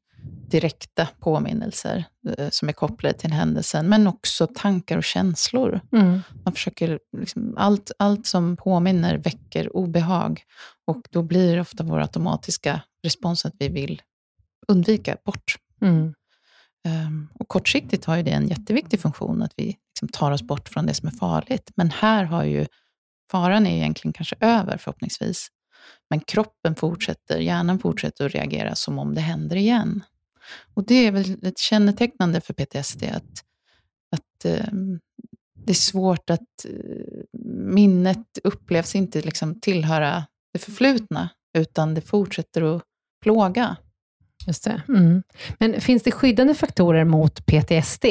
[0.50, 2.04] direkta påminnelser
[2.38, 5.80] eh, som är kopplade till händelsen, men också tankar och känslor.
[5.92, 6.20] Mm.
[6.44, 10.42] Man försöker, liksom, allt, allt som påminner väcker obehag.
[10.86, 14.02] Och då blir ofta vår automatiska respons att vi vill
[14.68, 15.56] undvika bort.
[15.82, 16.14] Mm.
[16.84, 20.68] Ehm, och kortsiktigt har ju det en jätteviktig funktion, att vi liksom tar oss bort
[20.68, 21.70] från det som är farligt.
[21.76, 22.66] Men här har ju
[23.30, 25.48] faran är egentligen kanske över förhoppningsvis.
[26.10, 30.04] Men kroppen fortsätter, hjärnan fortsätter att reagera som om det händer igen.
[30.74, 33.44] Och det är väl lite kännetecknande för PTSD, att,
[34.16, 35.00] att ehm,
[35.54, 37.22] det är svårt att eh,
[37.54, 42.82] minnet upplevs inte liksom tillhöra det förflutna, utan det fortsätter att
[43.22, 43.76] plåga.
[44.46, 44.82] Just det.
[44.88, 45.22] Mm.
[45.58, 48.04] Men finns det skyddande faktorer mot PTSD?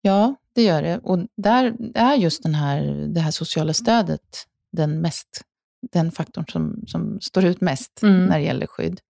[0.00, 0.98] Ja, det gör det.
[0.98, 5.42] Och där är just den här, det här sociala stödet den, mest,
[5.92, 8.26] den faktorn som, som står ut mest Mm.
[8.26, 9.00] när det gäller skydd.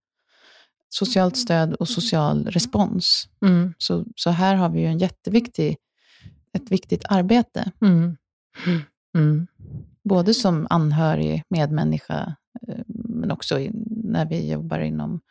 [0.89, 3.29] Socialt stöd och social respons.
[3.45, 3.73] Mm.
[3.77, 5.77] Så, så här har vi ju en jätteviktig,
[6.53, 7.71] ett viktigt arbete.
[7.81, 8.17] Mm.
[9.15, 9.47] Mm.
[10.03, 12.35] Både som anhörig, medmänniska,
[12.67, 13.59] eh, men också
[14.03, 15.21] när vi jobbar inom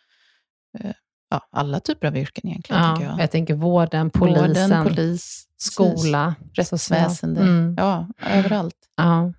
[0.79, 0.93] eh,
[1.31, 2.83] ja, alla typer av yrken egentligen.
[2.83, 3.21] Ja, tycker jag.
[3.21, 7.41] jag tänker vården, polisen, Vården, polis, skola, rättsväsende.
[7.41, 7.75] Mm.
[7.79, 8.77] Ja, överallt.
[8.97, 9.33] Ja.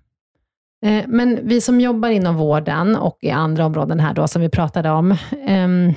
[0.84, 4.48] Eh, Men vi som jobbar inom vården och i andra områden här då, som vi
[4.48, 5.94] pratade om, ehm,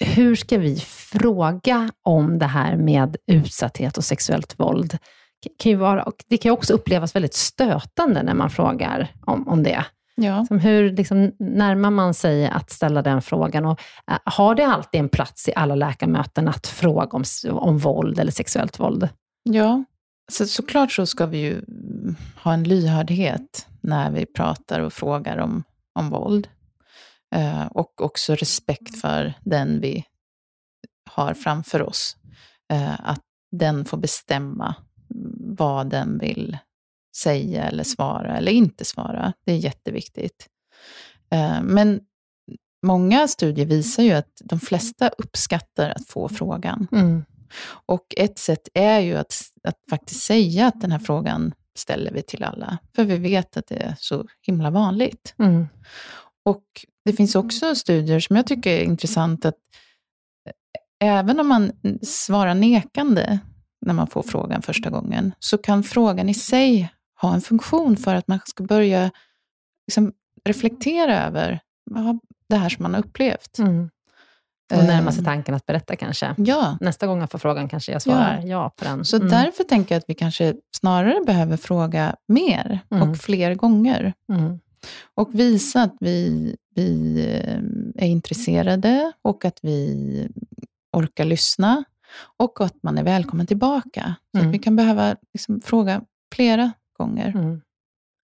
[0.00, 4.98] hur ska vi fråga om det här med utsatthet och sexuellt våld?
[5.42, 9.48] Det kan ju vara, det kan ju också upplevas väldigt stötande när man frågar om,
[9.48, 9.84] om det.
[10.14, 10.46] Ja.
[10.46, 13.66] Som hur liksom, närmar man sig att ställa den frågan?
[13.66, 13.80] Och,
[14.10, 18.32] eh, har det alltid en plats i alla läkarmöten att fråga om, om våld eller
[18.32, 19.08] sexuellt våld?
[19.42, 19.84] Ja,
[20.30, 21.62] så, såklart så ska vi ju
[22.36, 25.62] ha en lyhördhet när vi pratar och frågar om,
[25.94, 26.48] om våld.
[27.34, 30.04] Eh, och också respekt för den vi
[31.10, 32.16] har framför oss.
[32.72, 34.74] Eh, att den får bestämma
[35.56, 36.58] vad den vill
[37.16, 39.32] säga eller svara eller inte svara.
[39.44, 40.46] Det är jätteviktigt.
[41.30, 42.00] Eh, men
[42.86, 46.88] många studier visar ju att de flesta uppskattar att få frågan.
[46.92, 47.24] Mm.
[47.86, 49.34] Och ett sätt är ju att,
[49.64, 52.78] att faktiskt säga att den här frågan ställer vi till alla.
[52.94, 55.34] För vi vet att det är så himla vanligt.
[55.38, 55.68] Mm.
[56.44, 56.64] Och
[57.04, 59.54] det finns också studier som jag tycker är intressant att
[60.46, 63.38] eh, även om man svarar nekande
[63.86, 68.14] när man får frågan första gången, så kan frågan i sig ha en funktion för
[68.14, 69.10] att man ska börja
[69.86, 70.12] liksom
[70.44, 71.60] reflektera över
[72.48, 73.58] det här som man har upplevt.
[73.58, 73.90] Mm.
[74.70, 76.34] Och närma sig Ehm, tanken att berätta kanske.
[76.38, 79.04] Ja, Nästa gång jag får frågan kanske jag svarar ja, på den.
[79.04, 79.28] Så Mm.
[79.28, 83.10] därför tänker jag att vi kanske snarare behöver fråga mer Mm.
[83.10, 84.12] och fler gånger.
[84.32, 84.58] Mm.
[85.14, 90.28] Och visa att vi, vi eh, är intresserade och att vi
[90.96, 91.84] orkar lyssna.
[92.36, 94.14] Och att man är välkommen tillbaka.
[94.34, 94.52] Så Mm.
[94.52, 96.00] vi kan behöva liksom fråga
[96.34, 97.28] flera gånger.
[97.28, 97.60] Mm.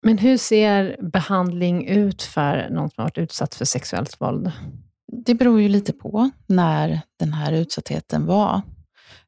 [0.07, 4.53] Men hur ser behandling ut för någon som har varit utsatt för sexuellt våld?
[5.13, 8.63] Det beror ju lite på när den här utsattheten var.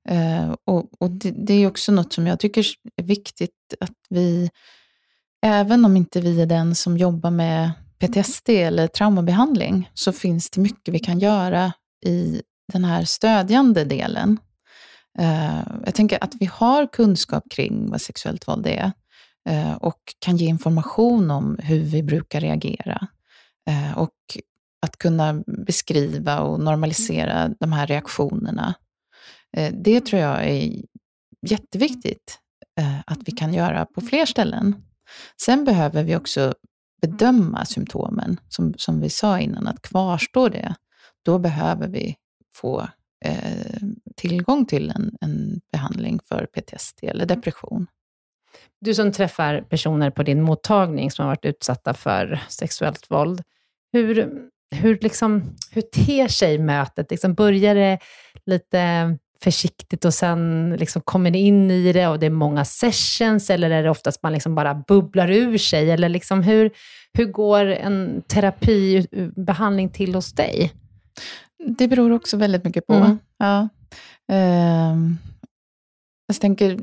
[0.09, 2.67] Eh, och och det, det är också något som jag tycker
[2.97, 4.51] är viktigt att vi,
[5.43, 10.61] även om inte vi är den som jobbar med PTSD eller traumabehandling, så finns det
[10.61, 11.73] mycket vi kan göra
[12.07, 12.43] i
[12.73, 14.39] den här stödjande delen.
[15.19, 18.93] Eh, jag tänker att vi har kunskap kring vad sexuellt våld är
[19.49, 23.07] eh, och kan ge information om hur vi brukar reagera.
[23.97, 24.11] Och
[24.83, 28.75] att kunna beskriva och normalisera de här reaktionerna.
[29.57, 30.83] Eh, Det tror jag är
[31.47, 32.39] jätteviktigt
[32.81, 34.75] eh, att vi kan göra på fler ställen.
[35.43, 36.55] Sen behöver vi också
[37.03, 40.75] bedöma symptomen, som, som vi sa innan, att kvarstår det,
[41.25, 42.17] då behöver vi
[42.55, 42.89] få
[43.25, 43.83] eh,
[44.17, 47.87] tillgång till en, en behandling för PTSD eller depression.
[48.81, 53.43] Du som träffar personer på din mottagning som har varit utsatta för sexuellt våld,
[53.93, 57.11] hur, hur, liksom, hur ter sig mötet?
[57.11, 57.99] Liksom börjar det
[58.47, 63.51] lite försiktigt och sen liksom kommer det in i det och det är många sessions,
[63.51, 65.91] eller är det oftast man liksom bara bubblar ur sig?
[65.91, 66.71] Eller liksom hur,
[67.13, 70.73] hur går en terapibehandling till hos dig?
[71.67, 72.95] Det beror också väldigt mycket på.
[72.95, 73.19] Mm.
[73.39, 73.69] Ja.
[74.33, 74.97] Eh,
[76.27, 76.79] jag tänker,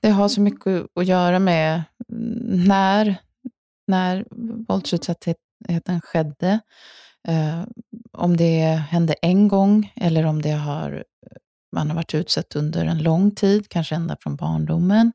[0.00, 1.82] det har så mycket att göra med
[2.66, 3.16] när,
[3.86, 4.24] när
[5.68, 6.60] våldsutsattheten skedde.
[7.28, 7.62] Eh,
[8.12, 11.04] om det hände en gång eller om det har,
[11.72, 15.12] man har varit utsatt under en lång tid, kanske ända från barndomen.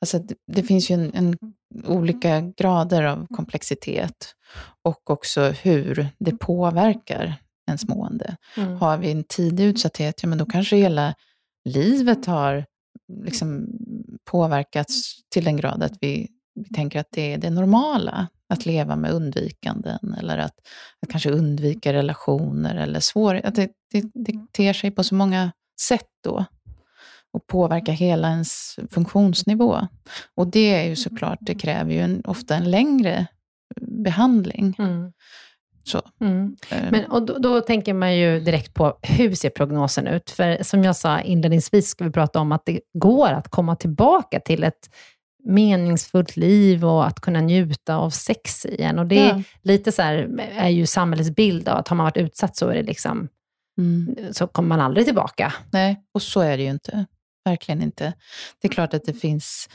[0.00, 1.36] Alltså det, det finns ju en, en,
[1.84, 4.34] olika grader av komplexitet
[4.84, 7.34] och också hur det påverkar
[7.68, 8.36] ens mående.
[8.56, 8.76] Mm.
[8.76, 11.14] Har vi en tidig utsatthet, ja men då kanske hela
[11.64, 12.64] livet har
[13.24, 13.66] liksom
[14.24, 18.96] påverkats till den grad att vi, vi tänker att det är det normala att leva
[18.96, 20.54] med undvikanden eller att,
[21.02, 23.50] att kanske undvika relationer eller svårigheter.
[23.52, 26.44] Det, det, det ter sig på så många sätt då
[27.32, 29.78] och påverkar hela ens funktionsnivå.
[30.34, 33.26] Och det är ju såklart, det kräver ju en, ofta en längre
[33.80, 34.74] behandling.
[34.78, 35.12] Mm.
[35.84, 36.02] Så.
[36.20, 36.56] Mm.
[36.70, 36.90] Eh.
[36.90, 40.30] Men, och då, då, tänker man ju direkt på, hur ser prognosen ut?
[40.30, 44.40] För som jag sa inledningsvis, ska vi prata om att det går att komma tillbaka
[44.40, 44.90] till ett
[45.46, 48.98] meningsfullt liv och att kunna njuta av sex igen.
[48.98, 49.34] Och det ja.
[49.34, 52.68] är lite så här, är ju samhällets bild av att har man varit utsatt så
[52.68, 53.28] är det liksom,
[53.78, 54.16] mm.
[54.32, 55.52] så kommer man aldrig tillbaka.
[55.72, 57.06] Nej, och så är det ju inte.
[57.44, 58.12] Verkligen inte.
[58.62, 59.68] Det är klart att det finns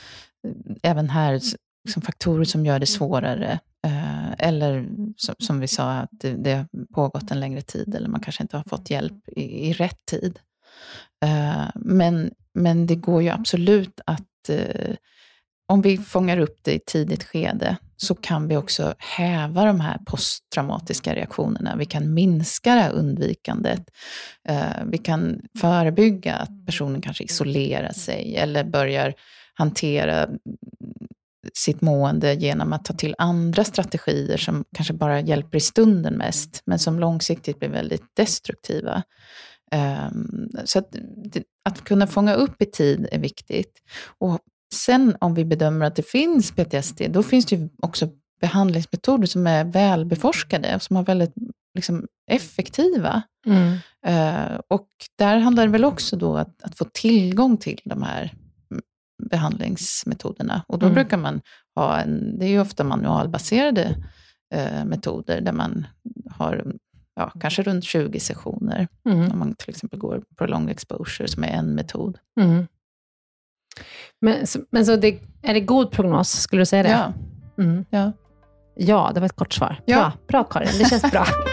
[0.46, 1.40] eh, även här
[1.84, 3.58] liksom faktorer som gör det svårare.
[3.86, 8.08] Eh, eller som, som, vi sa, att det, det har pågått en längre tid eller
[8.08, 10.38] man kanske inte har fått hjälp i, i rätt tid.
[11.24, 14.50] Eh, men, men det går ju absolut att
[15.68, 19.80] om vi fångar upp det i ett tidigt skede så kan vi också häva de
[19.80, 21.76] här posttraumatiska reaktionerna.
[21.76, 23.82] Vi kan minska det här undvikandet.
[24.48, 29.14] Eh, vi kan förebygga att personen kanske isolerar sig eller börjar
[29.54, 30.28] hantera
[31.54, 36.62] sitt mående genom att ta till andra strategier som kanske bara hjälper i stunden mest,
[36.64, 39.02] men som långsiktigt blir väldigt destruktiva.
[39.72, 40.96] Ehm, så att,
[41.64, 43.82] att kunna fånga upp i tid är viktigt.
[44.18, 44.38] Och
[44.72, 48.08] sen om vi bedömer att det finns PTSD, då finns det ju också
[48.40, 51.34] behandlingsmetoder som är välbeforskade och som är väldigt
[51.74, 53.22] liksom, effektiva.
[53.46, 53.72] Mm.
[54.06, 58.34] Uh, och där handlar det väl också då att, att få tillgång till de här
[59.30, 60.64] behandlingsmetoderna.
[60.68, 60.94] Och då mm.
[60.94, 61.40] brukar man
[61.74, 63.96] ha en, det är ju ofta manualbaserade
[64.54, 65.86] eh, metoder där man
[66.30, 66.74] har
[67.16, 68.88] ja, kanske runt 20 sessioner.
[69.04, 69.32] Mm.
[69.32, 72.18] Om man till exempel går prolonged exposure som är en metod.
[72.40, 72.66] Mm.
[74.20, 76.88] Men, men så det, är det god prognos, skulle du säga det?
[76.88, 77.12] Ja.
[77.62, 77.84] Mm.
[77.90, 78.12] ja.
[78.74, 79.80] Ja, det var ett kort svar.
[79.84, 79.96] Ja.
[79.96, 81.26] Bra, bra Karin, det känns bra.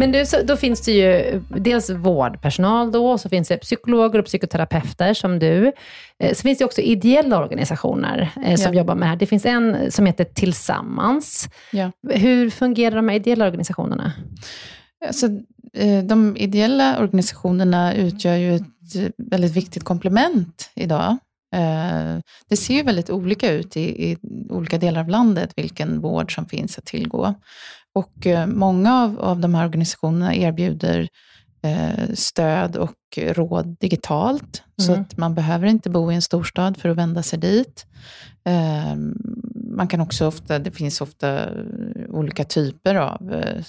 [0.00, 5.14] Men du, då finns det ju dels vårdpersonal då, så finns det psykologer och psykoterapeuter
[5.14, 5.72] som du.
[6.18, 8.78] Eh, så finns det också ideella organisationer eh, som ja.
[8.78, 9.16] jobbar med det här.
[9.16, 11.48] Det finns en som heter Tillsammans.
[11.72, 11.90] Ja.
[12.08, 14.12] Hur fungerar de här ideella organisationerna?
[15.06, 15.26] Alltså,
[15.74, 21.16] eh, de ideella organisationerna utgör ju ett väldigt viktigt komplement idag.
[22.48, 24.16] Det ser ju väldigt olika ut i, i,
[24.50, 27.34] olika delar av landet, vilken vård som finns att tillgå.
[27.94, 31.08] Och eh, många av, av de här organisationerna erbjuder
[31.62, 34.86] eh, stöd och råd digitalt, mm.
[34.86, 37.86] så att man behöver inte bo i en storstad för att vända sig dit.
[38.44, 38.96] Eh,
[39.76, 41.48] man kan också ofta, det finns ofta
[42.08, 43.64] olika typer av, eh,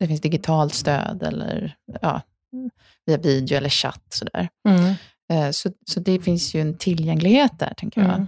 [0.00, 2.22] det finns digitalt stöd eller ja,
[3.06, 4.06] via video eller chatt.
[4.08, 4.48] Sådär.
[4.68, 4.94] Mm.
[5.32, 8.14] Eh, så, så det finns ju en tillgänglighet där, tänker jag.
[8.14, 8.26] Mm.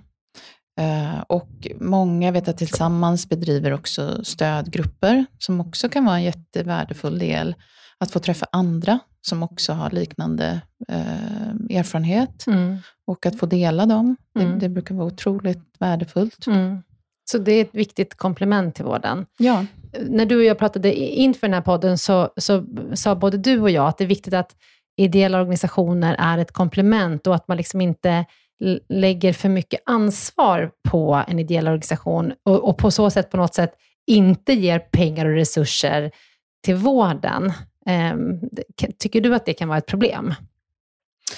[0.81, 7.18] Eh, och många vet att Tillsammans bedriver också stödgrupper, som också kan vara en jättevärdefull
[7.18, 7.55] del.
[7.99, 12.79] Att få träffa andra som också har liknande eh, erfarenhet mm.
[13.07, 14.16] och att få dela dem.
[14.39, 14.53] Mm.
[14.53, 16.47] Det, det, brukar vara otroligt värdefullt.
[16.47, 16.83] Mm.
[17.31, 19.27] Så det är ett viktigt komplement till vården.
[19.39, 19.64] Ja.
[20.01, 22.64] När du och jag pratade inför den här podden så, så
[22.95, 24.57] sa både du och jag att det är viktigt att
[24.97, 28.25] ideella organisationer är ett komplement och att man liksom inte
[28.89, 33.55] lägger för mycket ansvar på en ideell organisation och, och, på så sätt på något
[33.55, 33.75] sätt
[34.07, 36.11] inte ger pengar och resurser
[36.65, 37.53] till vården.
[37.87, 38.17] Eh,
[38.99, 40.35] tycker du att det kan vara ett problem?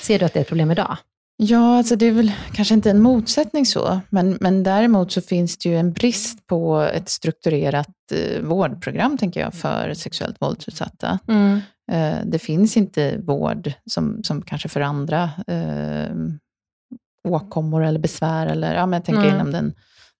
[0.00, 0.96] Ser du att det är ett problem idag?
[1.36, 5.58] Ja, alltså det är väl kanske inte en motsättning så, men, men däremot så finns
[5.58, 11.18] det ju en brist på ett strukturerat eh, vårdprogram, tänker jag, för sexuellt våldsutsatta.
[11.28, 11.60] Mm.
[11.92, 16.14] Eh, det finns inte vård som, som kanske för andra eh,
[17.24, 19.34] åkommor eller besvär, eller ja, men jag tänker Mm.
[19.34, 19.74] inom den,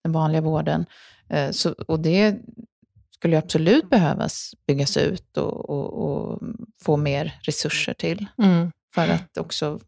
[0.04, 0.86] den vanliga vården.
[1.28, 2.36] Eh, så, och det
[3.10, 6.40] skulle absolut behövas byggas ut och, och, och
[6.82, 8.72] få mer resurser till, Mm.
[8.94, 9.80] För att också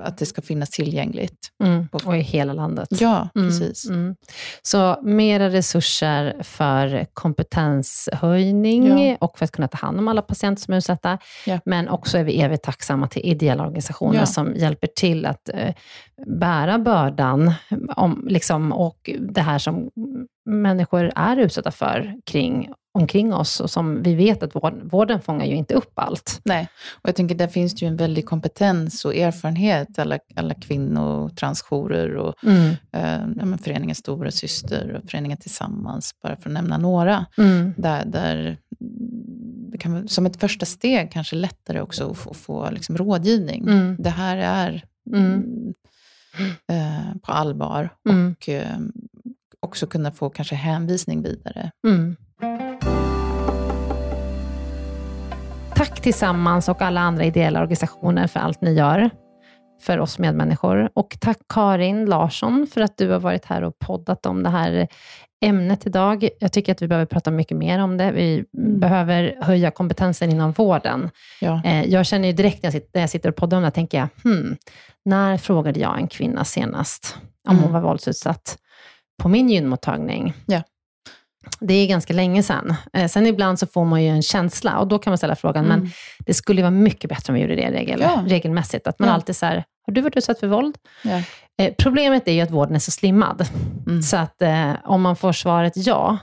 [0.00, 1.38] att det ska finnas tillgängligt.
[1.64, 1.88] Mm.
[1.92, 2.88] Och i hela landet.
[2.90, 3.88] Ja, Mm, precis.
[3.88, 4.14] Mm.
[4.62, 9.16] Så mera resurser för kompetenshöjning Ja.
[9.20, 11.18] och för att kunna ta hand om alla patienter som är utsatta.
[11.46, 11.60] Ja.
[11.64, 14.26] Men också är vi evigt tacksamma till ideella organisationer Ja.
[14.26, 15.74] som hjälper till att eh,
[16.26, 17.52] bära bördan
[17.96, 19.90] om, liksom, och det här som
[20.50, 25.44] människor är utsatta för kring, omkring oss och som vi vet att vård, vården fångar
[25.46, 26.40] ju inte upp allt.
[26.44, 26.68] Nej,
[27.02, 31.00] och jag tänker där finns det ju en väldig kompetens och erfarenhet, alla, alla kvinno
[31.00, 32.68] och transjourer och Mm.
[32.92, 37.26] eh, ja, föreningen Stora Syster och föreningen Tillsammans, bara för att nämna några.
[37.38, 37.74] Mm.
[37.76, 38.58] Där, där
[39.78, 43.62] kan, som ett första steg kanske lättare också att få, få liksom rådgivning.
[43.68, 43.96] Mm.
[43.98, 44.84] Det här är
[45.14, 45.44] Mm.
[46.72, 48.32] eh, på allvar Mm.
[48.40, 48.78] och eh,
[49.60, 51.70] också kunna få kanske hänvisning vidare.
[55.76, 59.10] Tack tillsammans och alla andra ideella organisationer för allt ni gör
[59.82, 60.90] för oss medmänniskor.
[60.94, 64.88] Och tack Karin Larsson för att du har varit här och poddat om det här
[65.44, 66.28] ämnet idag.
[66.40, 68.12] Jag tycker att vi behöver prata mycket mer om det.
[68.12, 68.44] Vi
[68.80, 71.10] behöver höja kompetensen inom vården.
[71.40, 71.62] Ja.
[71.64, 73.70] Eh, Jag känner ju direkt när jag sitter, när jag sitter och poddar om det,
[73.70, 74.56] tänker jag, hmm,
[75.04, 77.16] när frågade jag en kvinna senast
[77.48, 77.72] om hon Mm.
[77.72, 78.58] var våldsutsatt
[79.22, 80.34] på min gynmottagning?
[80.46, 80.62] Ja.
[81.60, 82.74] Det är ganska länge sedan.
[82.92, 85.64] Eh, Sen ibland så får man ju en känsla och då kan man ställa frågan,
[85.64, 88.24] men det skulle vara mycket bättre om vi gjorde det regel, Ja.
[88.26, 88.86] regelmässigt.
[88.86, 89.14] Att man Ja.
[89.14, 90.76] alltid så här, har du varit utsatt för våld?
[91.02, 91.22] Ja.
[91.58, 93.48] Eh, problemet är ju att vården är så slimmad.
[93.86, 94.02] Mm.
[94.02, 96.18] Så att eh, om man får svaret ja,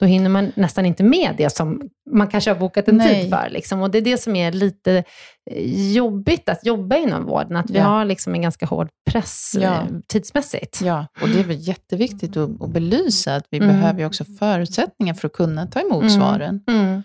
[0.00, 3.22] då hinner man nästan inte med det som man kanske har bokat en Nej.
[3.22, 3.48] tid för.
[3.50, 3.82] Liksom.
[3.82, 5.04] Och det är det som är lite
[5.50, 7.84] eh, jobbigt att jobba inom vården, att vi Ja.
[7.84, 9.60] har liksom en ganska hård press Ja.
[9.74, 10.80] eh, tidsmässigt.
[10.84, 13.68] Ja, och det är väl jätteviktigt att, att belysa att vi Mm.
[13.68, 16.10] behöver ju också förutsättningar för att kunna ta emot Mm.
[16.10, 16.60] svaren.
[16.68, 17.02] Mm.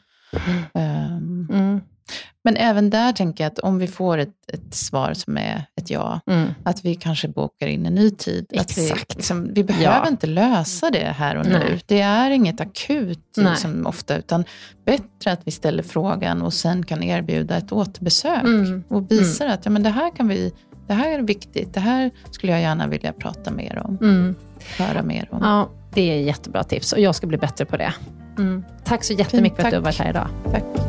[0.73, 1.81] Mm.
[2.43, 5.89] Men även där tänker jag att om vi får ett, ett svar som är ett
[5.89, 6.49] ja, Mm.
[6.63, 8.45] att vi kanske bokar in en ny tid.
[8.59, 9.15] Att vi, Exakt.
[9.15, 10.07] liksom, vi behöver Ja.
[10.07, 11.51] inte lösa det här och nu.
[11.51, 11.81] Nej.
[11.85, 14.43] Det är inget akut liksom, ofta, utan
[14.85, 18.43] bättre att vi ställer frågan och sen kan erbjuda ett återbesök.
[18.43, 18.83] Mm.
[18.87, 20.53] Och visar att ja, men det här kan vi
[20.87, 24.35] det här är viktigt, det här skulle jag gärna vilja prata mer om, Mm.
[24.77, 25.39] höra mer om.
[25.43, 27.93] Ja, det är jättebra tips och jag ska bli bättre på det.
[28.37, 28.63] Mm.
[28.83, 30.27] Tack så jättemycket för att du har varit här idag.
[30.51, 30.88] Tack.